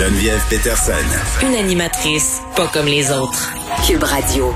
Geneviève 0.00 0.40
Peterson. 0.48 1.46
Une 1.46 1.54
animatrice 1.54 2.40
pas 2.56 2.66
comme 2.68 2.86
les 2.86 3.12
autres. 3.12 3.52
Cube 3.86 4.02
Radio. 4.02 4.54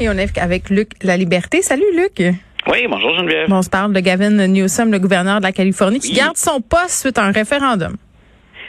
Et 0.00 0.08
on 0.08 0.12
est 0.12 0.38
avec 0.38 0.70
Luc 0.70 0.92
La 1.02 1.18
Liberté. 1.18 1.60
Salut 1.60 1.84
Luc. 1.94 2.22
Oui, 2.66 2.86
bonjour 2.88 3.14
Geneviève. 3.14 3.50
Bon, 3.50 3.56
on 3.56 3.62
se 3.62 3.68
parle 3.68 3.92
de 3.92 4.00
Gavin 4.00 4.46
Newsom, 4.46 4.90
le 4.90 4.98
gouverneur 4.98 5.40
de 5.40 5.42
la 5.42 5.52
Californie, 5.52 6.00
qui 6.00 6.14
garde 6.14 6.38
son 6.38 6.62
poste 6.62 7.00
suite 7.00 7.18
à 7.18 7.24
un 7.24 7.32
référendum. 7.32 7.98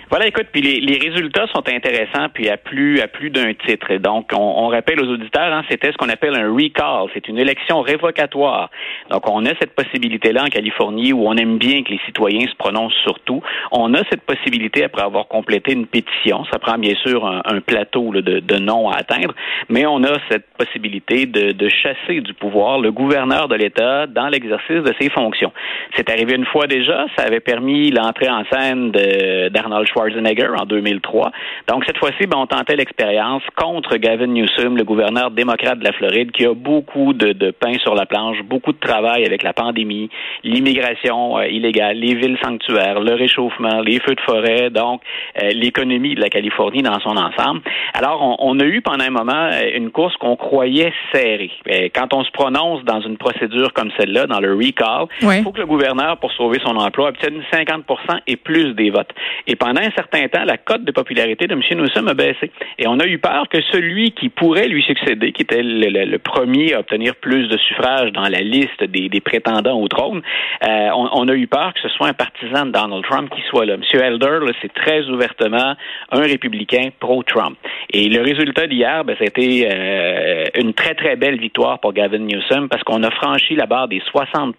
Voilà, 0.09 0.25
écoute, 0.25 0.47
puis 0.51 0.61
les, 0.61 0.79
les, 0.79 0.97
résultats 0.97 1.45
sont 1.53 1.61
intéressants, 1.69 2.29
puis 2.33 2.49
à 2.49 2.57
plus 2.57 2.99
à 2.99 3.07
plus 3.07 3.29
d'un 3.29 3.53
titre. 3.53 3.93
Donc, 3.97 4.31
on, 4.33 4.37
on, 4.37 4.67
rappelle 4.67 4.99
aux 4.99 5.07
auditeurs, 5.07 5.53
hein, 5.53 5.61
c'était 5.69 5.91
ce 5.91 5.97
qu'on 5.97 6.09
appelle 6.09 6.33
un 6.33 6.51
recall. 6.51 7.09
C'est 7.13 7.27
une 7.27 7.37
élection 7.37 7.81
révocatoire. 7.81 8.71
Donc, 9.11 9.29
on 9.29 9.45
a 9.45 9.49
cette 9.59 9.75
possibilité-là 9.75 10.45
en 10.45 10.47
Californie 10.47 11.13
où 11.13 11.27
on 11.27 11.35
aime 11.37 11.59
bien 11.59 11.83
que 11.83 11.91
les 11.91 11.99
citoyens 12.07 12.47
se 12.47 12.55
prononcent 12.55 12.97
sur 13.03 13.19
tout. 13.19 13.43
On 13.71 13.93
a 13.93 13.99
cette 14.09 14.23
possibilité 14.23 14.83
après 14.83 15.03
avoir 15.03 15.27
complété 15.27 15.73
une 15.73 15.85
pétition. 15.85 16.43
Ça 16.51 16.57
prend 16.57 16.79
bien 16.79 16.95
sûr 17.05 17.27
un, 17.27 17.43
un 17.45 17.61
plateau 17.61 18.11
là, 18.11 18.23
de, 18.23 18.39
de 18.39 18.55
noms 18.55 18.89
à 18.89 18.97
atteindre, 18.97 19.35
mais 19.69 19.85
on 19.85 20.03
a 20.03 20.17
cette 20.31 20.47
possibilité 20.57 21.27
de, 21.27 21.51
de 21.51 21.69
chasser 21.69 22.21
du 22.21 22.33
pouvoir 22.33 22.79
le 22.79 22.91
gouverneur 22.91 23.47
de 23.47 23.53
l'État 23.53 24.07
dans 24.07 24.29
l'exercice 24.29 24.81
de 24.81 24.93
ses 24.99 25.11
fonctions. 25.11 25.53
C'est 25.95 26.09
arrivé 26.09 26.33
une 26.33 26.47
fois 26.47 26.65
déjà. 26.65 27.05
Ça 27.15 27.25
avait 27.25 27.41
permis 27.41 27.91
l'entrée 27.91 28.27
en 28.27 28.43
scène 28.51 28.89
d'Arnold 28.89 29.87
Schwarzenegger 29.87 29.98
Schwarzenegger 29.99 30.49
en 30.57 30.65
2003. 30.65 31.31
Donc, 31.67 31.83
cette 31.85 31.97
fois-ci, 31.97 32.25
ben, 32.27 32.37
on 32.37 32.47
tentait 32.47 32.75
l'expérience 32.75 33.43
contre 33.55 33.97
Gavin 33.97 34.27
Newsom, 34.27 34.77
le 34.77 34.83
gouverneur 34.83 35.31
démocrate 35.31 35.79
de 35.79 35.83
la 35.83 35.91
Floride, 35.91 36.31
qui 36.31 36.45
a 36.45 36.53
beaucoup 36.53 37.13
de, 37.13 37.33
de 37.33 37.51
pain 37.51 37.73
sur 37.79 37.95
la 37.95 38.05
planche, 38.05 38.37
beaucoup 38.43 38.71
de 38.71 38.79
travail 38.79 39.25
avec 39.25 39.43
la 39.43 39.53
pandémie, 39.53 40.09
l'immigration 40.43 41.37
euh, 41.37 41.47
illégale, 41.47 41.97
les 41.97 42.15
villes 42.15 42.37
sanctuaires, 42.41 42.99
le 42.99 43.13
réchauffement, 43.13 43.81
les 43.81 43.99
feux 43.99 44.15
de 44.15 44.21
forêt, 44.21 44.69
donc 44.69 45.01
euh, 45.41 45.49
l'économie 45.49 46.15
de 46.15 46.21
la 46.21 46.29
Californie 46.29 46.81
dans 46.81 46.99
son 46.99 47.17
ensemble. 47.17 47.61
Alors, 47.93 48.21
on, 48.21 48.37
on, 48.39 48.59
a 48.59 48.65
eu 48.65 48.81
pendant 48.81 49.05
un 49.05 49.09
moment 49.09 49.49
euh, 49.51 49.71
une 49.75 49.91
course 49.91 50.15
qu'on 50.17 50.35
croyait 50.35 50.93
serrée. 51.13 51.51
quand 51.93 52.13
on 52.13 52.23
se 52.23 52.31
prononce 52.31 52.83
dans 52.83 53.01
une 53.01 53.17
procédure 53.17 53.73
comme 53.73 53.91
celle-là, 53.97 54.27
dans 54.27 54.39
le 54.39 54.53
recall, 54.53 55.07
il 55.21 55.43
faut 55.43 55.51
que 55.51 55.59
le 55.59 55.65
gouverneur, 55.65 56.17
pour 56.17 56.31
sauver 56.33 56.59
son 56.63 56.75
emploi, 56.75 57.09
obtienne 57.09 57.41
50 57.51 57.83
et 58.27 58.35
plus 58.35 58.73
des 58.73 58.89
votes. 58.89 59.11
Et 59.47 59.55
pendant 59.55 59.81
un 59.89 59.95
certain 59.95 60.27
temps, 60.27 60.45
la 60.45 60.57
cote 60.57 60.83
de 60.83 60.91
popularité 60.91 61.47
de 61.47 61.53
M. 61.53 61.61
Newsom 61.71 62.07
a 62.07 62.13
baissé. 62.13 62.51
Et 62.77 62.87
on 62.87 62.99
a 62.99 63.05
eu 63.05 63.17
peur 63.17 63.47
que 63.49 63.61
celui 63.71 64.11
qui 64.11 64.29
pourrait 64.29 64.67
lui 64.67 64.83
succéder, 64.83 65.31
qui 65.31 65.41
était 65.41 65.63
le, 65.63 66.17
premier 66.17 66.73
à 66.73 66.79
obtenir 66.79 67.15
plus 67.15 67.47
de 67.47 67.57
suffrages 67.57 68.11
dans 68.11 68.27
la 68.27 68.41
liste 68.41 68.83
des, 68.83 69.21
prétendants 69.21 69.79
au 69.79 69.87
trône, 69.87 70.21
euh, 70.67 70.89
on, 70.93 71.27
a 71.27 71.33
eu 71.33 71.47
peur 71.47 71.73
que 71.73 71.81
ce 71.81 71.89
soit 71.89 72.07
un 72.07 72.13
partisan 72.13 72.65
de 72.65 72.71
Donald 72.71 73.03
Trump 73.03 73.29
qui 73.35 73.41
soit 73.49 73.65
là. 73.65 73.75
M. 73.75 73.83
Elder, 73.93 74.39
c'est 74.61 74.73
très 74.73 75.07
ouvertement 75.09 75.75
un 76.11 76.21
républicain 76.21 76.89
pro-Trump. 76.99 77.57
Et 77.91 78.07
le 78.07 78.21
résultat 78.21 78.67
d'hier, 78.67 79.03
ben, 79.03 79.15
c'était 79.19 79.67
euh, 79.71 80.43
une 80.59 80.73
très, 80.73 80.93
très 80.93 81.15
belle 81.15 81.39
victoire 81.39 81.79
pour 81.79 81.93
Gavin 81.93 82.19
Newsom 82.19 82.69
parce 82.69 82.83
qu'on 82.83 83.03
a 83.03 83.11
franchi 83.11 83.55
la 83.55 83.65
barre 83.65 83.87
des 83.87 84.01
60% 84.13 84.53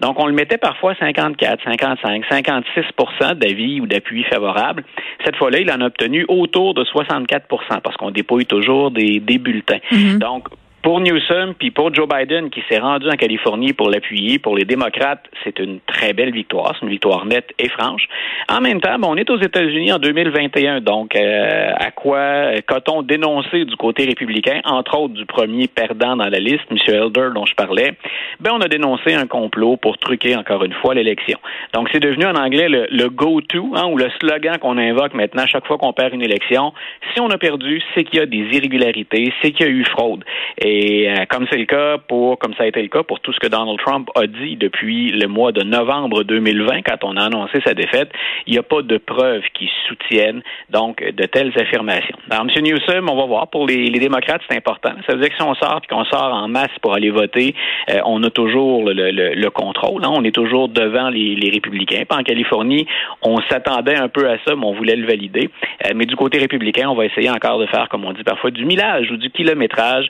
Donc, 0.00 0.20
on 0.20 0.26
le 0.26 0.32
mettait 0.32 0.58
parfois 0.58 0.94
54, 0.94 1.64
55, 1.64 2.24
56% 2.30 3.34
d'avis 3.34 3.80
ou 3.80 3.86
d'appui 3.86 4.22
favorable 4.24 4.84
cette 5.24 5.36
fois-là, 5.36 5.58
il 5.60 5.70
en 5.70 5.80
a 5.80 5.86
obtenu 5.86 6.24
autour 6.28 6.74
de 6.74 6.84
64% 6.84 7.80
parce 7.82 7.96
qu'on 7.96 8.10
dépouille 8.10 8.46
toujours 8.46 8.90
des, 8.90 9.20
bulletins. 9.20 9.78
Mm-hmm. 9.90 10.18
Donc, 10.18 10.48
pour 10.84 11.00
Newsom, 11.00 11.54
puis 11.58 11.70
pour 11.70 11.92
Joe 11.94 12.06
Biden, 12.06 12.50
qui 12.50 12.62
s'est 12.68 12.78
rendu 12.78 13.08
en 13.08 13.16
Californie 13.16 13.72
pour 13.72 13.88
l'appuyer, 13.88 14.38
pour 14.38 14.54
les 14.54 14.66
démocrates, 14.66 15.24
c'est 15.42 15.58
une 15.58 15.80
très 15.80 16.12
belle 16.12 16.30
victoire. 16.30 16.74
C'est 16.74 16.84
une 16.84 16.92
victoire 16.92 17.24
nette 17.24 17.54
et 17.58 17.70
franche. 17.70 18.06
En 18.50 18.60
même 18.60 18.82
temps, 18.82 18.96
on 19.02 19.16
est 19.16 19.30
aux 19.30 19.40
États-Unis 19.40 19.94
en 19.94 19.98
2021. 19.98 20.82
Donc, 20.82 21.16
euh, 21.16 21.70
à 21.74 21.90
quoi 21.90 22.60
qu'a-t-on 22.68 23.00
dénoncé 23.00 23.64
du 23.64 23.76
côté 23.76 24.04
républicain, 24.04 24.60
entre 24.66 24.98
autres 24.98 25.14
du 25.14 25.24
premier 25.24 25.68
perdant 25.68 26.16
dans 26.16 26.28
la 26.28 26.38
liste, 26.38 26.64
M. 26.70 26.76
Elder, 26.86 27.30
dont 27.34 27.46
je 27.46 27.54
parlais? 27.54 27.92
Ben, 28.40 28.50
on 28.52 28.60
a 28.60 28.68
dénoncé 28.68 29.14
un 29.14 29.26
complot 29.26 29.78
pour 29.78 29.96
truquer 29.96 30.36
encore 30.36 30.64
une 30.64 30.74
fois 30.74 30.92
l'élection. 30.92 31.38
Donc, 31.72 31.88
c'est 31.92 32.00
devenu 32.00 32.26
en 32.26 32.34
anglais 32.34 32.68
le, 32.68 33.08
go-to, 33.08 33.72
hein, 33.74 33.86
ou 33.86 33.96
le 33.96 34.10
slogan 34.20 34.58
qu'on 34.58 34.76
invoque 34.76 35.14
maintenant 35.14 35.46
chaque 35.46 35.66
fois 35.66 35.78
qu'on 35.78 35.94
perd 35.94 36.12
une 36.12 36.22
élection. 36.22 36.74
Si 37.14 37.20
on 37.22 37.30
a 37.30 37.38
perdu, 37.38 37.80
c'est 37.94 38.04
qu'il 38.04 38.18
y 38.18 38.22
a 38.22 38.26
des 38.26 38.46
irrégularités, 38.52 39.32
c'est 39.40 39.52
qu'il 39.52 39.64
y 39.64 39.68
a 39.70 39.72
eu 39.72 39.84
fraude. 39.86 40.24
Et 40.74 41.08
euh, 41.08 41.24
comme 41.30 41.46
c'est 41.50 41.58
le 41.58 41.66
cas 41.66 41.98
pour, 41.98 42.36
comme 42.38 42.52
ça 42.54 42.64
a 42.64 42.66
été 42.66 42.82
le 42.82 42.88
cas 42.88 43.04
pour 43.04 43.20
tout 43.20 43.32
ce 43.32 43.38
que 43.38 43.46
Donald 43.46 43.78
Trump 43.78 44.10
a 44.16 44.26
dit 44.26 44.56
depuis 44.56 45.12
le 45.12 45.28
mois 45.28 45.52
de 45.52 45.62
novembre 45.62 46.24
2020, 46.24 46.82
quand 46.82 47.04
on 47.04 47.16
a 47.16 47.26
annoncé 47.26 47.60
sa 47.64 47.74
défaite, 47.74 48.10
il 48.48 48.54
n'y 48.54 48.58
a 48.58 48.64
pas 48.64 48.82
de 48.82 48.98
preuves 48.98 49.44
qui 49.54 49.70
soutiennent 49.86 50.42
donc 50.70 51.00
de 51.00 51.24
telles 51.26 51.52
affirmations. 51.56 52.16
Alors, 52.28 52.46
M. 52.48 52.62
Newsom, 52.64 53.08
on 53.08 53.16
va 53.16 53.26
voir 53.26 53.48
pour 53.48 53.68
les, 53.68 53.88
démocrates, 53.90 54.42
c'est 54.48 54.56
important. 54.56 54.90
Ça 55.06 55.14
veut 55.14 55.20
dire 55.20 55.30
que 55.30 55.36
si 55.36 55.42
on 55.42 55.54
sort 55.54 55.80
et 55.84 55.86
qu'on 55.86 56.04
sort 56.06 56.34
en 56.34 56.48
masse 56.48 56.76
pour 56.82 56.94
aller 56.94 57.10
voter, 57.10 57.54
euh, 57.90 58.00
on 58.04 58.20
a 58.24 58.30
toujours 58.30 58.82
le, 58.86 59.48
contrôle. 59.50 60.04
Hein. 60.04 60.10
On 60.12 60.24
est 60.24 60.34
toujours 60.34 60.68
devant 60.68 61.08
les, 61.08 61.50
républicains. 61.52 62.02
Puis 62.08 62.18
en 62.18 62.24
Californie, 62.24 62.86
on 63.22 63.40
s'attendait 63.48 63.96
un 63.96 64.08
peu 64.08 64.28
à 64.28 64.38
ça, 64.44 64.56
mais 64.56 64.66
on 64.66 64.72
voulait 64.72 64.96
le 64.96 65.06
valider. 65.06 65.50
Euh, 65.86 65.92
mais 65.94 66.06
du 66.06 66.16
côté 66.16 66.38
républicain, 66.38 66.88
on 66.88 66.96
va 66.96 67.04
essayer 67.04 67.30
encore 67.30 67.60
de 67.60 67.66
faire, 67.66 67.88
comme 67.88 68.04
on 68.04 68.12
dit 68.12 68.24
parfois, 68.24 68.50
du 68.50 68.64
millage 68.64 69.10
ou 69.12 69.16
du 69.16 69.30
kilométrage 69.30 70.08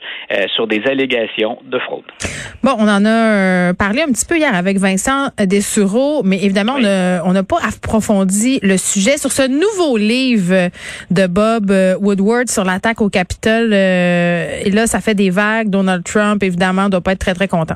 sur 0.55 0.67
des 0.67 0.81
allégations 0.85 1.59
de 1.69 1.77
fraude. 1.79 2.03
Bon, 2.63 2.75
on 2.79 2.87
en 2.87 3.05
a 3.05 3.09
euh, 3.09 3.73
parlé 3.73 4.01
un 4.01 4.07
petit 4.07 4.25
peu 4.25 4.37
hier 4.37 4.55
avec 4.55 4.77
Vincent 4.77 5.29
Dessureau, 5.37 6.23
mais 6.23 6.43
évidemment, 6.43 6.75
on 6.77 7.33
n'a 7.33 7.43
pas 7.43 7.59
approfondi 7.67 8.59
le 8.63 8.77
sujet 8.77 9.17
sur 9.17 9.31
ce 9.31 9.47
nouveau 9.47 9.97
livre 9.97 10.69
de 11.11 11.27
Bob 11.27 11.71
euh, 11.71 11.95
Woodward 11.99 12.49
sur 12.49 12.63
l'attaque 12.63 13.01
au 13.01 13.09
Capitole. 13.09 13.71
Euh, 13.73 14.61
et 14.63 14.71
là, 14.71 14.87
ça 14.87 15.01
fait 15.01 15.15
des 15.15 15.29
vagues. 15.29 15.69
Donald 15.69 16.03
Trump, 16.03 16.41
évidemment, 16.43 16.89
doit 16.89 17.01
pas 17.01 17.11
être 17.11 17.19
très, 17.19 17.33
très 17.33 17.47
content. 17.47 17.75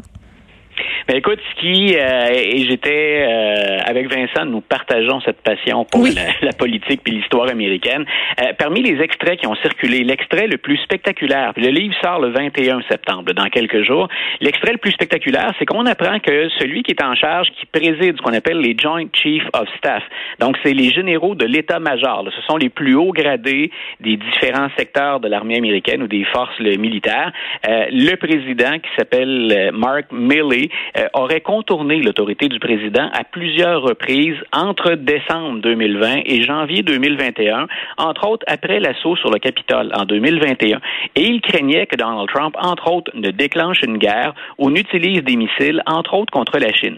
Ben 1.07 1.17
écoute, 1.17 1.39
ce 1.51 1.61
qui 1.61 1.95
euh, 1.95 2.29
et 2.33 2.65
j'étais 2.67 3.25
euh, 3.27 3.79
avec 3.85 4.13
Vincent, 4.13 4.45
nous 4.45 4.61
partageons 4.61 5.21
cette 5.21 5.41
passion 5.41 5.85
pour 5.85 6.05
la, 6.41 6.53
politique 6.53 7.01
et 7.05 7.11
l'histoire 7.11 7.47
américaine. 7.49 8.05
Euh, 8.41 8.53
parmi 8.57 8.81
les 8.81 9.01
extraits 9.01 9.39
qui 9.39 9.47
ont 9.47 9.55
circulé, 9.55 10.03
l'extrait 10.03 10.47
le 10.47 10.57
plus 10.57 10.77
spectaculaire, 10.77 11.53
le 11.55 11.69
livre 11.69 11.95
sort 12.01 12.19
le 12.19 12.29
21 12.29 12.81
septembre, 12.89 13.33
dans 13.33 13.47
quelques 13.49 13.83
jours. 13.83 14.07
L'extrait 14.41 14.73
le 14.73 14.77
plus 14.77 14.91
spectaculaire, 14.91 15.53
c'est 15.57 15.65
qu'on 15.65 15.85
apprend 15.85 16.19
que 16.19 16.49
celui 16.59 16.83
qui 16.83 16.91
est 16.91 17.03
en 17.03 17.15
charge, 17.15 17.47
qui 17.59 17.65
préside 17.65 18.17
ce 18.17 18.21
qu'on 18.21 18.33
appelle 18.33 18.59
les 18.59 18.75
Joint 18.77 19.07
Chiefs 19.13 19.47
of 19.53 19.67
Staff, 19.77 20.03
donc 20.39 20.57
c'est 20.63 20.73
les 20.73 20.89
généraux 20.91 21.35
de 21.35 21.45
l'état-major. 21.45 22.25
Ce 22.35 22.41
sont 22.43 22.57
les 22.57 22.69
plus 22.69 22.95
hauts 22.95 23.11
gradés 23.11 23.71
des 23.99 24.17
différents 24.17 24.69
secteurs 24.77 25.19
de 25.19 25.27
l'armée 25.27 25.57
américaine 25.57 26.03
ou 26.03 26.07
des 26.07 26.25
forces 26.25 26.59
militaires. 26.59 27.31
le 27.65 28.15
président, 28.15 28.79
qui 28.79 28.89
s'appelle 28.97 29.71
Mark 29.73 30.05
Milley, 30.11 30.69
euh, 30.97 31.07
aurait 31.13 31.41
contourné 31.41 32.01
l'autorité 32.01 32.47
du 32.47 32.59
président 32.59 33.09
à 33.13 33.23
plusieurs 33.23 33.81
reprises 33.81 34.37
entre 34.53 34.93
décembre 34.95 35.59
2020 35.61 36.21
et 36.25 36.43
janvier 36.43 36.83
2021, 36.83 37.67
entre 37.97 38.27
autres 38.27 38.45
après 38.47 38.79
l'assaut 38.79 39.15
sur 39.15 39.29
le 39.29 39.39
Capitole 39.39 39.91
en 39.93 40.05
2021. 40.05 40.79
Et 41.15 41.23
il 41.23 41.41
craignait 41.41 41.85
que 41.85 41.95
Donald 41.95 42.29
Trump, 42.29 42.55
entre 42.59 42.91
autres, 42.91 43.11
ne 43.15 43.31
déclenche 43.31 43.81
une 43.83 43.97
guerre 43.97 44.33
ou 44.57 44.69
n'utilise 44.69 45.23
des 45.23 45.35
missiles, 45.35 45.81
entre 45.85 46.13
autres, 46.13 46.31
contre 46.31 46.59
la 46.59 46.71
Chine. 46.73 46.97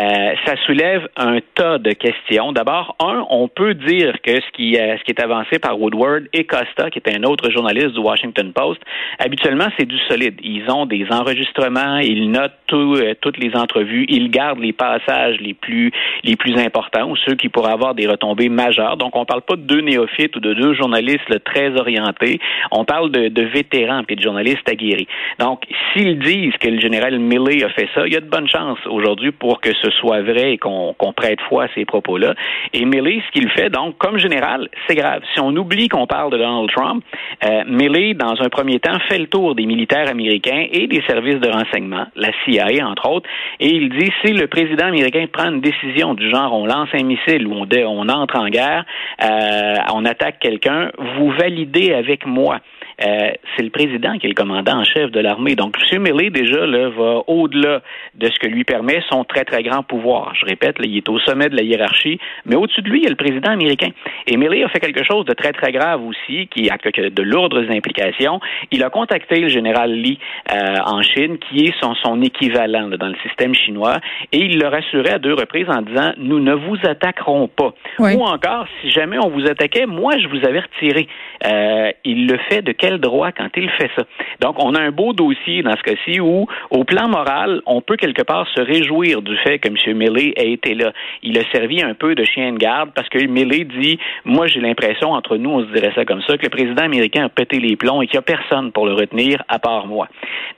Euh, 0.00 0.34
ça 0.44 0.54
soulève 0.66 1.08
un 1.16 1.38
tas 1.54 1.78
de 1.78 1.92
questions. 1.92 2.52
D'abord, 2.52 2.96
un, 3.00 3.24
on 3.30 3.48
peut 3.48 3.74
dire 3.74 4.20
que 4.22 4.40
ce 4.40 4.50
qui, 4.52 4.78
euh, 4.78 4.96
est 5.08 5.20
avancé 5.20 5.58
par 5.58 5.80
Woodward 5.80 6.24
et 6.32 6.44
Costa, 6.44 6.90
qui 6.90 6.98
est 6.98 7.16
un 7.16 7.22
autre 7.24 7.50
journaliste 7.50 7.94
du 7.94 8.00
Washington 8.00 8.52
Post, 8.52 8.80
habituellement, 9.18 9.68
c'est 9.78 9.86
du 9.86 9.98
solide. 10.08 10.38
Ils 10.42 10.70
ont 10.70 10.86
des 10.86 11.06
enregistrements, 11.10 11.98
ils 11.98 12.30
notent 12.30 12.52
tout, 12.66 13.27
toutes 13.28 13.42
les 13.42 13.54
entrevues, 13.54 14.06
il 14.08 14.30
garde 14.30 14.58
les 14.58 14.72
passages 14.72 15.36
les 15.40 15.52
plus 15.52 15.90
les 16.24 16.36
plus 16.36 16.56
importants 16.58 17.10
ou 17.10 17.16
ceux 17.16 17.34
qui 17.34 17.48
pourraient 17.48 17.72
avoir 17.72 17.94
des 17.94 18.06
retombées 18.06 18.48
majeures. 18.48 18.96
Donc, 18.96 19.16
on 19.16 19.24
parle 19.24 19.42
pas 19.42 19.56
de 19.56 19.62
deux 19.62 19.80
néophytes 19.80 20.34
ou 20.36 20.40
de 20.40 20.54
deux 20.54 20.72
journalistes 20.72 21.44
très 21.44 21.78
orientés. 21.78 22.40
On 22.72 22.84
parle 22.84 23.10
de, 23.10 23.42
vétérans 23.42 24.02
et 24.08 24.16
de 24.16 24.22
journalistes 24.22 24.68
aguerris. 24.68 25.08
Donc, 25.38 25.62
s'ils 25.92 26.18
disent 26.18 26.56
que 26.60 26.68
le 26.68 26.80
général 26.80 27.18
Milley 27.18 27.64
a 27.64 27.68
fait 27.70 27.88
ça, 27.94 28.06
il 28.06 28.12
y 28.12 28.16
a 28.16 28.20
de 28.20 28.28
bonnes 28.28 28.48
chances 28.48 28.78
aujourd'hui 28.86 29.30
pour 29.30 29.60
que 29.60 29.70
ce 29.74 29.90
soit 29.90 30.22
vrai 30.22 30.52
et 30.52 30.58
qu'on 30.58 30.94
prête 31.14 31.40
foi 31.48 31.64
à 31.64 31.68
ces 31.74 31.84
propos-là. 31.84 32.34
Et 32.72 32.84
Milley, 32.84 33.22
ce 33.26 33.32
qu'il 33.32 33.50
fait, 33.50 33.70
donc, 33.70 33.98
comme 33.98 34.18
général, 34.18 34.68
c'est 34.86 34.94
grave. 34.94 35.22
Si 35.34 35.40
on 35.40 35.54
oublie 35.56 35.88
qu'on 35.88 36.06
parle 36.06 36.32
de 36.32 36.38
Donald 36.38 36.70
Trump, 36.70 37.04
euh, 37.44 37.64
Milley, 37.66 38.14
dans 38.14 38.40
un 38.40 38.48
premier 38.48 38.80
temps, 38.80 38.98
fait 39.08 39.18
le 39.18 39.26
tour 39.26 39.54
des 39.54 39.66
militaires 39.66 40.08
américains 40.08 40.66
et 40.70 40.86
des 40.86 41.02
services 41.06 41.40
de 41.40 41.48
renseignement, 41.48 42.06
la 42.16 42.30
CIA, 42.44 42.86
entre 42.86 43.08
autres, 43.10 43.17
et 43.60 43.68
il 43.68 43.88
dit 43.90 44.10
si 44.24 44.32
le 44.32 44.46
président 44.46 44.86
américain 44.86 45.26
prend 45.32 45.50
une 45.50 45.60
décision 45.60 46.14
du 46.14 46.30
genre 46.30 46.52
on 46.52 46.66
lance 46.66 46.88
un 46.92 47.02
missile 47.02 47.46
ou 47.46 47.54
on, 47.54 47.66
on 47.86 48.08
entre 48.08 48.36
en 48.38 48.48
guerre, 48.48 48.84
euh, 49.22 49.74
on 49.94 50.04
attaque 50.04 50.38
quelqu'un, 50.40 50.90
vous 51.16 51.30
validez 51.32 51.92
avec 51.92 52.26
moi 52.26 52.60
euh, 53.04 53.30
c'est 53.56 53.62
le 53.62 53.70
président 53.70 54.18
qui 54.18 54.26
est 54.26 54.30
le 54.30 54.34
commandant 54.34 54.78
en 54.80 54.84
chef 54.84 55.10
de 55.10 55.20
l'armée. 55.20 55.54
Donc, 55.54 55.76
M. 55.92 56.02
Milley, 56.02 56.30
déjà, 56.30 56.66
là, 56.66 56.88
va 56.88 57.22
au-delà 57.26 57.82
de 58.14 58.26
ce 58.26 58.38
que 58.38 58.46
lui 58.46 58.64
permet 58.64 59.00
son 59.08 59.24
très, 59.24 59.44
très 59.44 59.62
grand 59.62 59.82
pouvoir. 59.82 60.34
Je 60.34 60.46
répète, 60.46 60.78
là, 60.78 60.84
il 60.86 60.96
est 60.96 61.08
au 61.08 61.18
sommet 61.20 61.48
de 61.48 61.56
la 61.56 61.62
hiérarchie, 61.62 62.18
mais 62.44 62.56
au-dessus 62.56 62.82
de 62.82 62.88
lui, 62.88 63.00
il 63.00 63.04
y 63.04 63.06
a 63.06 63.10
le 63.10 63.16
président 63.16 63.50
américain. 63.50 63.90
Et 64.26 64.36
Milley 64.36 64.64
a 64.64 64.68
fait 64.68 64.80
quelque 64.80 65.04
chose 65.04 65.24
de 65.26 65.32
très, 65.32 65.52
très 65.52 65.72
grave 65.72 66.04
aussi, 66.04 66.48
qui 66.48 66.70
a 66.70 66.76
de 66.76 67.22
lourdes 67.22 67.66
implications. 67.70 68.40
Il 68.70 68.82
a 68.82 68.90
contacté 68.90 69.40
le 69.40 69.48
général 69.48 69.92
Li 69.92 70.18
euh, 70.52 70.76
en 70.84 71.02
Chine, 71.02 71.38
qui 71.38 71.66
est 71.66 71.74
son, 71.80 71.94
son 71.94 72.20
équivalent 72.22 72.88
dans 72.88 73.08
le 73.08 73.16
système 73.26 73.54
chinois, 73.54 73.98
et 74.32 74.38
il 74.38 74.58
le 74.58 74.68
rassurait 74.68 75.14
à 75.14 75.18
deux 75.18 75.34
reprises 75.34 75.68
en 75.68 75.82
disant, 75.82 76.12
nous 76.18 76.40
ne 76.40 76.54
vous 76.54 76.76
attaquerons 76.84 77.48
pas. 77.48 77.74
Ou 77.98 78.22
encore, 78.22 78.66
si 78.80 78.90
jamais 78.90 79.18
on 79.18 79.28
vous 79.28 79.46
attaquait, 79.46 79.86
moi, 79.86 80.12
je 80.18 80.28
vous 80.28 80.44
avais 80.46 80.60
retiré. 80.60 81.08
Euh, 81.46 81.90
il 82.04 82.26
le 82.26 82.38
fait 82.48 82.62
de 82.62 82.72
droit 82.96 83.32
quand 83.32 83.50
il 83.56 83.68
fait 83.70 83.90
ça? 83.94 84.04
Donc, 84.40 84.56
on 84.64 84.74
a 84.74 84.80
un 84.80 84.90
beau 84.90 85.12
dossier 85.12 85.62
dans 85.62 85.76
ce 85.76 85.82
cas-ci 85.82 86.20
où, 86.20 86.46
au 86.70 86.84
plan 86.84 87.08
moral, 87.08 87.60
on 87.66 87.82
peut 87.82 87.96
quelque 87.96 88.22
part 88.22 88.48
se 88.54 88.62
réjouir 88.62 89.20
du 89.20 89.36
fait 89.38 89.58
que 89.58 89.68
M. 89.68 89.98
Milley 89.98 90.32
ait 90.36 90.52
été 90.52 90.74
là. 90.74 90.92
Il 91.22 91.36
a 91.38 91.42
servi 91.52 91.82
un 91.82 91.92
peu 91.92 92.14
de 92.14 92.24
chien 92.24 92.52
de 92.52 92.58
garde 92.58 92.92
parce 92.94 93.10
que 93.10 93.18
Milley 93.26 93.64
dit, 93.64 93.98
moi, 94.24 94.46
j'ai 94.46 94.60
l'impression, 94.60 95.12
entre 95.12 95.36
nous, 95.36 95.50
on 95.50 95.60
se 95.66 95.72
dirait 95.72 95.92
ça 95.94 96.06
comme 96.06 96.22
ça, 96.22 96.38
que 96.38 96.44
le 96.44 96.50
président 96.50 96.84
américain 96.84 97.24
a 97.24 97.28
pété 97.28 97.58
les 97.58 97.76
plombs 97.76 98.00
et 98.00 98.06
qu'il 98.06 98.16
n'y 98.16 98.20
a 98.20 98.22
personne 98.22 98.72
pour 98.72 98.86
le 98.86 98.94
retenir 98.94 99.42
à 99.48 99.58
part 99.58 99.86
moi. 99.86 100.08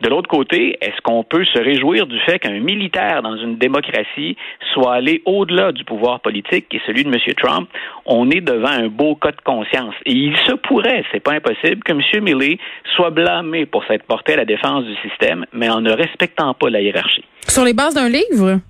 De 0.00 0.08
l'autre 0.08 0.28
côté, 0.28 0.76
est-ce 0.80 1.00
qu'on 1.02 1.24
peut 1.24 1.44
se 1.44 1.58
réjouir 1.58 2.06
du 2.06 2.18
fait 2.20 2.38
qu'un 2.38 2.60
militaire 2.60 3.22
dans 3.22 3.36
une 3.36 3.56
démocratie 3.56 4.36
soit 4.72 4.94
allé 4.94 5.22
au-delà 5.24 5.72
du 5.72 5.84
pouvoir 5.84 6.20
politique 6.20 6.68
qui 6.68 6.76
est 6.76 6.86
celui 6.86 7.04
de 7.04 7.08
M. 7.08 7.18
Trump? 7.36 7.68
On 8.06 8.30
est 8.30 8.40
devant 8.40 8.68
un 8.68 8.88
beau 8.88 9.14
cas 9.14 9.32
de 9.32 9.40
conscience. 9.42 9.94
Et 10.06 10.12
il 10.12 10.36
se 10.46 10.52
pourrait, 10.52 11.04
c'est 11.12 11.20
pas 11.20 11.32
impossible, 11.32 11.82
que 11.82 11.92
M. 11.92 12.19
Milley 12.20 12.58
soit 12.96 13.10
blâmé 13.10 13.66
pour 13.66 13.84
s'être 13.84 14.04
porté 14.04 14.34
à 14.34 14.36
la 14.36 14.44
défense 14.44 14.84
du 14.84 14.94
système, 15.08 15.44
mais 15.52 15.68
en 15.68 15.80
ne 15.80 15.92
respectant 15.92 16.54
pas 16.54 16.70
la 16.70 16.80
hiérarchie. 16.80 17.24
Sur 17.46 17.64
les 17.64 17.72
bases 17.72 17.94
d'un 17.94 18.08
livre? 18.08 18.60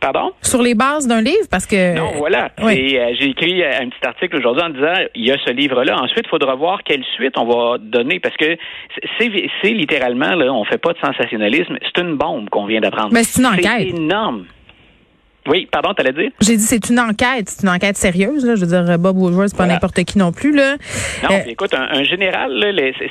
Pardon? 0.00 0.32
Sur 0.40 0.62
les 0.62 0.74
bases 0.74 1.06
d'un 1.06 1.20
livre, 1.20 1.46
parce 1.50 1.66
que... 1.66 1.94
Non, 1.94 2.12
voilà. 2.16 2.50
Euh, 2.58 2.70
j'ai 2.72 3.26
écrit 3.26 3.62
un 3.62 3.90
petit 3.90 4.06
article 4.06 4.38
aujourd'hui 4.38 4.62
en 4.62 4.70
disant, 4.70 4.94
il 5.14 5.26
y 5.26 5.30
a 5.30 5.36
ce 5.44 5.50
livre-là. 5.52 6.00
Ensuite, 6.00 6.24
il 6.24 6.30
faudra 6.30 6.54
voir 6.54 6.82
quelle 6.84 7.04
suite 7.16 7.36
on 7.36 7.44
va 7.44 7.76
donner, 7.78 8.18
parce 8.18 8.34
que 8.38 8.56
c'est 9.18 9.70
littéralement, 9.70 10.34
là, 10.36 10.50
on 10.54 10.64
fait 10.64 10.78
pas 10.78 10.94
de 10.94 10.98
sensationnalisme, 11.04 11.76
c'est 11.82 12.00
une 12.00 12.16
bombe 12.16 12.48
qu'on 12.48 12.64
vient 12.64 12.80
d'apprendre. 12.80 13.10
Mais 13.12 13.24
c'est 13.24 13.40
une 13.40 13.46
enquête. 13.48 13.66
C'est 13.66 13.88
énorme. 13.88 14.46
Oui, 15.50 15.66
pardon, 15.70 15.92
t'allais 15.94 16.12
dire? 16.12 16.30
J'ai 16.40 16.56
dit 16.56 16.62
c'est 16.62 16.90
une 16.90 17.00
enquête, 17.00 17.48
c'est 17.48 17.66
une 17.66 17.74
enquête 17.74 17.96
sérieuse. 17.96 18.46
Là. 18.46 18.54
Je 18.54 18.64
veux 18.64 18.68
dire, 18.68 18.98
Bob 19.00 19.18
Woodward, 19.18 19.48
c'est 19.48 19.58
pas 19.58 19.66
n'importe 19.66 20.04
qui 20.04 20.16
non 20.16 20.30
plus. 20.30 20.54
Là. 20.54 20.76
Non, 21.24 21.34
euh, 21.34 21.48
écoute, 21.48 21.74
un, 21.74 22.04
général, 22.04 22.52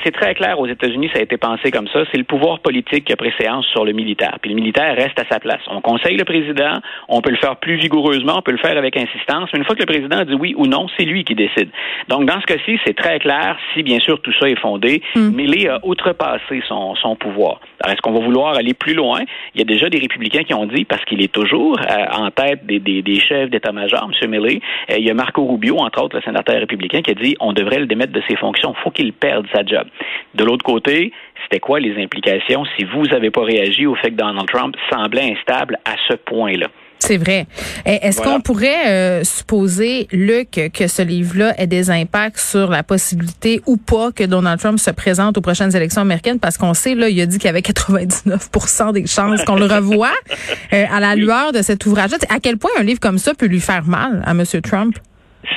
c'est 0.05 0.11
très 0.11 0.33
clair 0.35 0.57
aux 0.57 0.65
États-Unis, 0.65 1.09
ça 1.13 1.19
a 1.19 1.23
été 1.23 1.35
pensé 1.35 1.69
comme 1.69 1.89
ça. 1.89 1.99
C'est 2.11 2.17
le 2.17 2.23
pouvoir 2.23 2.59
politique 2.59 3.03
qui 3.03 3.11
a 3.11 3.17
préséance 3.17 3.65
sur 3.73 3.83
le 3.83 3.91
militaire. 3.91 4.37
Puis 4.41 4.51
le 4.51 4.55
militaire 4.55 4.95
reste 4.95 5.19
à 5.19 5.25
sa 5.29 5.41
place. 5.41 5.59
On 5.67 5.81
conseille 5.81 6.15
le 6.15 6.23
président, 6.23 6.79
on 7.09 7.19
peut 7.21 7.31
le 7.31 7.37
faire 7.37 7.57
plus 7.57 7.75
vigoureusement, 7.75 8.37
on 8.37 8.41
peut 8.41 8.53
le 8.53 8.57
faire 8.57 8.77
avec 8.77 8.95
insistance, 8.95 9.49
mais 9.51 9.59
une 9.59 9.65
fois 9.65 9.75
que 9.75 9.81
le 9.81 9.85
président 9.85 10.23
dit 10.23 10.35
oui 10.39 10.55
ou 10.55 10.65
non, 10.65 10.87
c'est 10.97 11.03
lui 11.03 11.25
qui 11.25 11.35
décide. 11.35 11.69
Donc, 12.07 12.25
dans 12.25 12.39
ce 12.39 12.45
cas-ci, 12.45 12.79
c'est 12.85 12.95
très 12.95 13.19
clair 13.19 13.57
si, 13.73 13.83
bien 13.83 13.99
sûr, 13.99 14.21
tout 14.21 14.33
ça 14.39 14.47
est 14.47 14.59
fondé. 14.59 15.01
Hmm. 15.13 15.31
Mais 15.35 15.43
il 15.43 15.67
a 15.67 15.79
outrepassé 15.83 16.63
son, 16.69 16.95
son 16.95 17.17
pouvoir. 17.17 17.59
Alors, 17.81 17.93
est-ce 17.93 18.01
qu'on 18.01 18.13
va 18.13 18.23
vouloir 18.23 18.55
aller 18.55 18.73
plus 18.73 18.93
loin? 18.93 19.19
Il 19.55 19.59
y 19.59 19.61
a 19.61 19.65
déjà 19.65 19.89
des 19.89 19.99
républicains 19.99 20.43
qui 20.43 20.53
ont 20.53 20.65
dit, 20.65 20.85
parce 20.85 21.03
qu'il 21.03 21.21
est 21.21 21.31
toujours 21.31 21.77
euh, 21.79 22.05
en 22.11 22.28
tête 22.31 22.65
des, 22.65 23.19
chefs 23.19 23.49
d'état-major, 23.49 24.09
M. 24.21 24.29
Milley. 24.29 24.61
Euh, 24.89 24.97
il 24.97 25.05
y 25.05 25.09
a 25.09 25.13
Marco 25.13 25.45
Rubio, 25.45 25.77
entre 25.77 26.03
autres, 26.03 26.17
le 26.17 26.21
sénateur 26.21 26.59
républicain, 26.59 27.01
qui 27.01 27.11
a 27.11 27.13
dit 27.13 27.35
on 27.39 27.53
devrait 27.53 27.79
le 27.79 27.87
démettre 27.87 28.13
de 28.13 28.21
ses 28.27 28.35
fonctions. 28.35 28.73
faut 28.83 28.91
qu'il 28.91 29.13
perde 29.13 29.45
sa 29.53 29.65
job. 29.65 29.87
De 30.35 30.43
l'autre 30.43 30.63
côté, 30.63 31.11
c'était 31.43 31.59
quoi 31.59 31.79
les 31.79 32.01
implications 32.01 32.65
si 32.77 32.85
vous 32.85 33.03
n'avez 33.03 33.31
pas 33.31 33.43
réagi 33.43 33.85
au 33.85 33.95
fait 33.95 34.11
que 34.11 34.15
Donald 34.15 34.47
Trump 34.47 34.75
semblait 34.91 35.35
instable 35.35 35.77
à 35.85 35.95
ce 36.07 36.13
point-là? 36.13 36.67
C'est 36.99 37.17
vrai. 37.17 37.47
Eh, 37.85 38.05
est-ce 38.05 38.21
qu'on 38.21 38.41
pourrait 38.41 38.87
euh, 38.87 39.23
supposer, 39.23 40.07
Luc, 40.11 40.71
que 40.73 40.87
ce 40.87 41.01
livre-là 41.01 41.59
ait 41.59 41.67
des 41.67 41.89
impacts 41.89 42.39
sur 42.39 42.69
la 42.69 42.83
possibilité 42.83 43.61
ou 43.65 43.77
pas 43.77 44.11
que 44.11 44.23
Donald 44.25 44.59
Trump 44.59 44.79
se 44.79 44.91
présente 44.91 45.37
aux 45.37 45.41
prochaines 45.41 45.75
élections 45.75 46.01
américaines? 46.01 46.39
Parce 46.39 46.57
qu'on 46.57 46.73
sait, 46.73 46.95
là, 46.95 47.09
il 47.09 47.19
a 47.21 47.25
dit 47.25 47.37
qu'il 47.37 47.47
y 47.47 47.49
avait 47.49 47.61
99% 47.61 48.93
des 48.93 49.07
chances 49.07 49.43
qu'on 49.45 49.55
le 49.55 49.65
revoie 49.65 50.11
euh, 50.73 50.85
à 50.91 50.99
la 50.99 51.15
lueur 51.15 51.51
de 51.53 51.61
cet 51.61 51.85
ouvrage-là. 51.85 52.17
À 52.29 52.39
quel 52.39 52.57
point 52.57 52.71
un 52.77 52.83
livre 52.83 52.99
comme 52.99 53.17
ça 53.17 53.33
peut 53.33 53.47
lui 53.47 53.61
faire 53.61 53.85
mal 53.85 54.21
à 54.25 54.31
M. 54.31 54.43
Trump? 54.61 54.95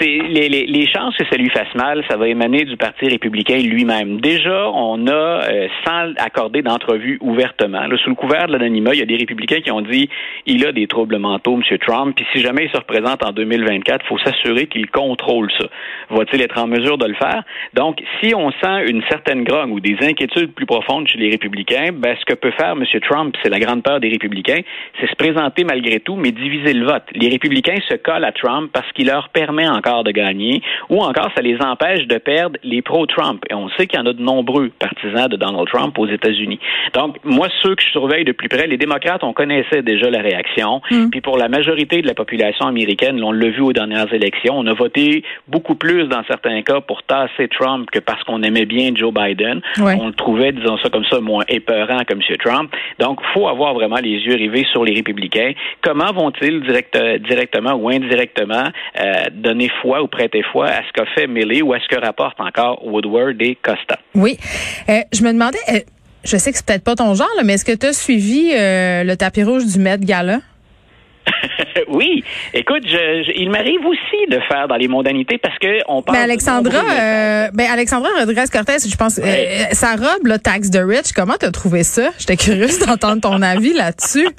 Les, 0.00 0.49
les, 0.49 0.67
les, 0.67 0.87
chances 0.87 1.17
que 1.17 1.25
ça 1.26 1.37
lui 1.37 1.50
fasse 1.50 1.75
mal, 1.75 2.05
ça 2.08 2.17
va 2.17 2.29
émaner 2.29 2.64
du 2.64 2.76
Parti 2.76 3.08
républicain 3.08 3.58
lui-même. 3.58 4.20
Déjà, 4.20 4.70
on 4.70 5.06
a, 5.06 5.12
euh, 5.12 5.69
sans 5.84 6.12
accorder 6.19 6.62
d'entrevue 6.62 7.19
ouvertement, 7.20 7.87
là, 7.87 7.96
sous 7.99 8.11
le 8.11 8.17
couvert 8.17 8.46
de 8.46 8.52
l'anonymat, 8.52 8.94
il 8.94 9.00
y 9.00 9.02
a 9.02 9.06
des 9.06 9.17
républicains 9.17 9.61
qui 9.61 9.70
ont 9.70 9.81
dit 9.81 10.08
il 10.46 10.67
a 10.67 10.73
des 10.73 10.87
troubles 10.87 11.19
mentaux, 11.19 11.55
M. 11.55 11.79
Trump, 11.79 12.14
puis 12.14 12.25
si 12.32 12.40
jamais 12.40 12.64
il 12.64 12.70
se 12.70 12.76
représente 12.76 13.25
en 13.25 13.32
2024, 13.32 14.05
il 14.05 14.08
faut 14.08 14.19
s'assurer 14.19 14.67
qu'il 14.67 14.88
contrôle 14.90 15.50
ça. 15.58 15.67
Va-t-il 16.11 16.43
être 16.43 16.58
en 16.58 16.67
mesure 16.67 16.99
de 16.99 17.06
le 17.06 17.14
faire? 17.14 17.43
Donc, 17.75 18.02
si 18.20 18.34
on 18.34 18.50
sent 18.50 18.87
une 18.88 19.02
certaine 19.08 19.44
grogne 19.44 19.73
ou 19.73 19.81
des 19.81 19.96
inquiétudes 20.02 20.52
plus 20.52 20.67
profondes 20.67 21.08
chez 21.08 21.19
les 21.19 21.31
républicains, 21.31 21.90
ben, 21.93 22.17
ce 22.19 22.25
que 22.25 22.34
peut 22.34 22.52
faire 22.52 22.73
M. 22.73 22.84
Trump, 23.02 23.37
c'est 23.43 23.50
la 23.50 23.58
grande 23.58 23.82
peur 23.82 24.00
des 24.00 24.08
républicains, 24.08 24.61
c'est 25.00 25.08
se 25.08 25.17
présenter 25.17 25.64
malgré 25.64 26.00
tout, 26.00 26.17
mais 26.17 26.31
diviser 26.32 26.73
le 26.73 26.87
vote. 26.87 27.05
Les 27.14 27.29
républicains 27.29 27.79
se 27.88 27.94
collent 27.94 28.25
à 28.25 28.32
Trump 28.32 28.70
parce 28.73 28.90
qu'il 28.93 29.06
leur 29.06 29.29
permet 29.31 29.67
encore 29.73 30.05
de 30.05 30.11
gagner, 30.11 30.63
ou 30.89 31.01
encore 31.03 31.31
ça 31.35 31.43
les 31.43 31.57
empêche 31.61 32.07
de 32.07 32.19
perdre 32.19 32.59
les 32.63 32.83
pro-Trump. 32.83 33.45
Et 33.51 33.55
on 33.55 33.69
sait 33.71 33.87
qu'il 33.87 33.99
y 33.99 34.03
en 34.03 34.07
a 34.07 34.13
de 34.13 34.23
nombreux 34.23 34.71
partisans 34.79 35.29
de 35.29 35.37
Donald 35.37 35.69
Trump 35.69 35.99
aux 35.99 36.07
États-Unis. 36.07 36.59
Donc, 36.95 37.17
moi, 37.25 37.49
ceux 37.63 37.75
que 37.75 37.83
je 37.83 37.91
surveille 37.91 38.25
de 38.25 38.33
plus 38.33 38.49
près, 38.49 38.67
les 38.67 38.77
démocrates, 38.77 39.25
on 39.25 39.33
connaissait 39.33 39.83
déjà 39.83 40.11
la 40.11 40.21
réaction. 40.21 40.81
Hmm. 40.91 41.11
Puis 41.11 41.21
pour 41.21 41.37
la 41.37 41.49
majorité 41.49 42.03
de 42.03 42.07
la 42.07 42.15
population 42.15 42.67
américaine, 42.67 43.23
on 43.23 43.33
l'a 43.33 43.49
vu 43.49 43.61
aux 43.61 43.73
dernières 43.73 44.13
élections, 44.13 44.59
on 44.59 44.67
a 44.67 44.75
voté 44.75 45.25
beaucoup 45.49 45.75
plus 45.75 46.05
dans 46.09 46.23
certains 46.25 46.63
cas 46.63 46.81
pour 46.81 47.03
tasser 47.03 47.49
Trump 47.49 47.91
que 47.91 47.99
parce 47.99 48.23
qu'on 48.25 48.43
aimait 48.43 48.67
bien 48.67 48.91
Joe 48.95 49.13
Biden. 49.13 49.61
On 49.79 50.07
le 50.07 50.13
trouvait, 50.13 50.53
disons 50.53 50.79
ça 50.79 50.91
comme 50.91 51.05
ça, 51.05 51.21
moins 51.21 51.45
épeurant 51.49 52.05
que 52.05 52.13
M. 52.13 52.21
Trump. 52.39 52.71
Donc, 52.99 53.21
faut 53.35 53.49
avoir 53.49 53.75
vraiment 53.75 53.97
les 53.97 54.19
yeux 54.19 54.35
rivés 54.35 54.67
sur 54.73 54.85
les 54.85 54.95
républicains. 54.95 55.53
Comment 55.83 56.13
vont-ils 56.13 56.61
direct, 56.61 56.99
directement 57.21 57.75
ou 57.75 57.89
indirectement 57.89 58.65
euh, 59.01 59.13
donner 59.33 59.62
foi 59.81 60.03
ou 60.03 60.09
prêter 60.09 60.43
foi 60.53 60.69
à 60.69 60.82
ce 60.82 60.93
qu'a 60.93 61.06
fait 61.14 61.26
Milley 61.26 61.62
ou 61.62 61.73
à 61.73 61.81
ce 61.81 61.88
que 61.88 62.00
rapportent 62.00 62.41
encore 62.41 62.85
Woodward 62.87 63.41
et 63.41 63.56
Costa. 63.62 63.99
Oui. 64.14 64.38
Euh, 64.88 65.00
je 65.12 65.23
me 65.23 65.32
demandais, 65.32 65.59
euh, 65.69 65.81
je 66.25 66.37
sais 66.37 66.50
que 66.50 66.56
c'est 66.56 66.67
peut-être 66.67 66.85
pas 66.85 66.94
ton 66.94 67.14
genre, 67.14 67.29
mais 67.44 67.55
est-ce 67.55 67.64
que 67.64 67.76
tu 67.76 67.87
as 67.87 67.93
suivi 67.93 68.53
euh, 68.55 69.05
le 69.05 69.17
tapis 69.17 69.43
rouge 69.43 69.67
du 69.67 69.79
Met 69.79 69.99
Gala? 69.99 70.38
oui. 71.88 72.25
Écoute, 72.55 72.82
je, 72.85 73.32
il 73.37 73.50
m'arrive 73.50 73.85
aussi 73.87 74.31
de 74.31 74.38
faire 74.49 74.69
dans 74.69 74.76
les 74.76 74.88
mondanités 74.88 75.38
parce 75.38 75.59
que 75.59 75.79
on 75.88 76.03
parle. 76.03 76.19
Mais 76.19 76.25
Alexandra, 76.25 76.79
euh, 76.79 77.48
ben 77.53 77.67
Alexandra 77.70 78.08
Rodriguez 78.19 78.44
Cortez, 78.53 78.79
je 78.89 78.96
pense, 78.96 79.19
euh, 79.19 79.65
sa 79.72 79.93
robe, 79.93 80.27
là, 80.27 80.39
Tax 80.39 80.70
the 80.70 80.81
Rich, 80.82 81.13
comment 81.15 81.34
t'as 81.39 81.51
trouvé 81.51 81.82
ça? 81.82 82.10
J'étais 82.19 82.37
curieuse 82.37 82.79
d'entendre 82.87 83.20
ton 83.20 83.43
avis 83.43 83.72
là-dessus. 83.72 84.29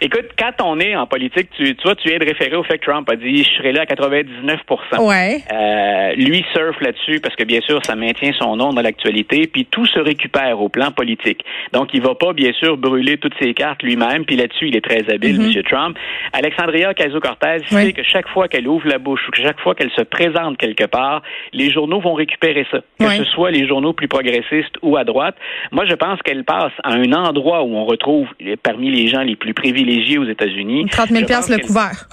Écoute, 0.00 0.26
quand 0.38 0.52
on 0.62 0.78
est 0.78 0.94
en 0.94 1.06
politique, 1.06 1.48
tu, 1.56 1.74
tu 1.74 1.82
vois, 1.82 1.94
tu 1.94 2.08
viens 2.08 2.18
de 2.18 2.24
référer 2.24 2.56
au 2.56 2.62
fait 2.62 2.78
que 2.78 2.84
Trump 2.84 3.08
a 3.10 3.16
dit 3.16 3.44
je 3.44 3.50
serai 3.56 3.72
là 3.72 3.82
à 3.82 3.86
99 3.86 4.60
Ouais. 4.98 5.38
Euh, 5.52 6.14
lui 6.16 6.44
surfe 6.54 6.80
là-dessus 6.80 7.20
parce 7.20 7.34
que 7.34 7.44
bien 7.44 7.60
sûr, 7.62 7.80
ça 7.84 7.94
maintient 7.96 8.32
son 8.38 8.56
nom 8.56 8.72
dans 8.72 8.82
l'actualité, 8.82 9.46
puis 9.46 9.64
tout 9.64 9.86
se 9.86 9.98
récupère 9.98 10.60
au 10.60 10.68
plan 10.68 10.90
politique. 10.90 11.42
Donc, 11.72 11.94
il 11.94 12.02
va 12.02 12.14
pas 12.14 12.32
bien 12.32 12.52
sûr 12.52 12.76
brûler 12.76 13.16
toutes 13.16 13.34
ses 13.40 13.54
cartes 13.54 13.82
lui-même, 13.82 14.24
puis 14.24 14.36
là-dessus, 14.36 14.68
il 14.68 14.76
est 14.76 14.84
très 14.84 15.10
habile, 15.12 15.40
mm-hmm. 15.40 15.56
M. 15.56 15.62
Trump. 15.62 15.98
Alexandria 16.32 16.90
Ocasio-Cortez 16.90 17.64
sait 17.66 17.92
que 17.92 18.02
chaque 18.02 18.28
fois 18.28 18.48
qu'elle 18.48 18.68
ouvre 18.68 18.86
la 18.88 18.98
bouche 18.98 19.20
ou 19.28 19.30
que 19.30 19.42
chaque 19.42 19.60
fois 19.60 19.74
qu'elle 19.74 19.92
se 19.92 20.02
présente 20.02 20.58
quelque 20.58 20.84
part, 20.84 21.22
les 21.52 21.70
journaux 21.70 22.00
vont 22.00 22.14
récupérer 22.14 22.66
ça, 22.70 22.80
que 22.98 23.08
ce 23.08 23.24
soit 23.24 23.50
les 23.50 23.66
journaux 23.66 23.94
plus 23.94 24.08
progressistes 24.08 24.76
ou 24.82 24.96
à 24.96 25.04
droite. 25.04 25.36
Moi, 25.72 25.86
je 25.86 25.94
pense 25.94 26.20
qu'elle 26.22 26.44
passe 26.44 26.72
à 26.84 26.92
un 26.92 27.12
endroit 27.12 27.62
où 27.62 27.74
on 27.76 27.84
retrouve 27.84 28.28
parmi 28.62 28.90
les 28.90 29.08
gens 29.08 29.22
les 29.22 29.36
plus 29.36 29.54
privilégiés 29.54 29.85
aux 30.18 30.24
États-Unis. 30.28 30.86
30 30.90 31.10
000 31.10 31.24
le 31.48 31.66
couvert. 31.66 32.08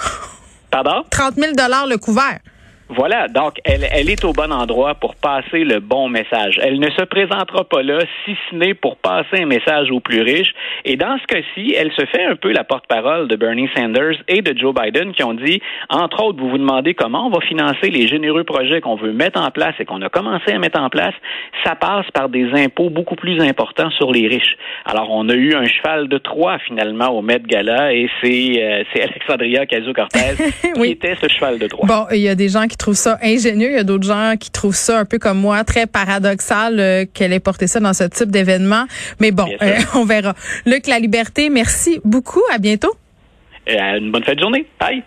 Pardon? 0.72 1.03
30 1.10 1.36
000 1.36 1.51
le 1.88 1.98
couvert. 1.98 2.39
Voilà, 2.96 3.28
donc 3.28 3.54
elle, 3.64 3.88
elle 3.92 4.10
est 4.10 4.24
au 4.24 4.34
bon 4.34 4.52
endroit 4.52 4.96
pour 4.96 5.16
passer 5.16 5.64
le 5.64 5.80
bon 5.80 6.10
message. 6.10 6.60
Elle 6.62 6.80
ne 6.80 6.90
se 6.92 7.04
présentera 7.06 7.64
pas 7.64 7.82
là 7.82 8.00
si 8.24 8.36
ce 8.50 8.56
n'est 8.56 8.76
pour 8.76 8.98
passer 8.98 9.42
un 9.42 9.46
message 9.46 9.90
aux 9.90 10.00
plus 10.00 10.22
riches. 10.22 10.54
Et 10.86 10.96
dans 10.96 11.18
ce 11.18 11.26
cas-ci, 11.26 11.74
elle 11.76 11.92
se 11.92 12.06
fait 12.06 12.24
un 12.24 12.36
peu 12.36 12.52
la 12.52 12.64
porte-parole 12.64 13.28
de 13.28 13.36
Bernie 13.36 13.70
Sanders 13.76 14.18
et 14.28 14.42
de 14.42 14.56
Joe 14.58 14.76
Biden 14.76 15.14
qui 15.14 15.24
ont 15.24 15.34
dit, 15.34 15.62
entre 15.90 16.24
autres, 16.24 16.40
vous 16.40 16.50
vous 16.50 16.58
demandez 16.58 16.94
comment 16.94 17.28
on 17.28 17.30
va 17.32 17.42
financer 17.42 17.90
les 17.90 18.08
généreux 18.08 18.44
projets 18.44 18.82
qu'on 18.82 18.96
veut 18.96 19.14
mettre 19.14 19.42
en 19.42 19.50
place 19.50 19.74
et 19.80 19.86
qu'on 19.86 20.02
a 20.02 20.10
commencé 20.10 20.52
à 20.52 20.60
mettre 20.60 20.80
en 20.80 20.90
place. 20.90 21.16
Ça 21.66 21.76
passe 21.76 22.06
par 22.14 22.30
des 22.30 22.50
impôts 22.54 22.90
beaucoup 22.90 23.16
plus 23.16 23.42
importants 23.42 23.90
sur 23.92 24.12
les 24.12 24.28
riches. 24.28 24.56
Alors, 24.86 25.10
on 25.10 25.30
a 25.30 25.34
eu 25.34 25.56
un 25.56 25.66
cheval 25.66 26.10
de 26.10 26.18
Troie 26.20 26.60
finalement 26.60 27.08
au 27.08 27.22
Met 27.22 27.40
Gala 27.40 27.94
et 27.94 28.08
c'est 28.22 28.62
euh, 28.62 28.84
Alexandria 29.02 29.64
Ocasio-Cortez 29.64 30.74
qui 30.76 30.92
était 30.92 31.16
ce 31.16 31.28
cheval 31.28 31.58
de 31.58 31.68
Troie. 31.68 31.88
Bon, 31.88 32.06
il 32.12 32.22
y 32.22 32.30
a 32.30 32.36
des 32.36 32.50
gens 32.50 32.68
qui 32.68 32.78
trouvent 32.84 32.96
ça 32.96 33.18
ingénieux. 33.24 33.70
Il 33.70 33.75
y 33.75 33.80
a 33.80 33.84
d'autres 33.84 34.06
gens 34.06 34.34
qui 34.38 34.52
trouvent 34.52 34.75
ça 34.75 35.00
un 35.00 35.06
peu 35.06 35.18
comme 35.18 35.40
moi, 35.40 35.63
très 35.63 35.88
paradoxal 35.88 36.80
euh, 36.80 37.06
qu'elle 37.12 37.32
ait 37.32 37.40
porté 37.40 37.66
ça 37.68 37.80
dans 37.80 37.94
ce 37.94 38.04
type 38.04 38.30
d'événement. 38.30 38.86
Mais 39.20 39.32
bon, 39.32 39.48
euh, 39.62 39.78
on 39.96 40.04
verra. 40.04 40.34
Luc, 40.66 40.88
la 40.88 41.00
liberté, 41.00 41.50
merci 41.50 42.02
beaucoup. 42.04 42.44
À 42.54 42.58
bientôt. 42.58 42.94
une 43.68 44.12
bonne 44.12 44.24
fin 44.24 44.36
de 44.36 44.40
journée. 44.40 44.68
Bye. 44.80 45.04